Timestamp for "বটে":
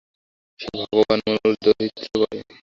2.13-2.39